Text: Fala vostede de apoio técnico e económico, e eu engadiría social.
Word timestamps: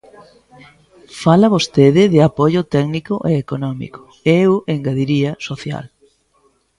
Fala 1.21 1.47
vostede 1.55 2.03
de 2.13 2.19
apoio 2.29 2.61
técnico 2.75 3.15
e 3.31 3.33
económico, 3.43 3.99
e 4.31 4.31
eu 4.45 4.53
engadiría 4.75 5.31
social. 5.47 5.85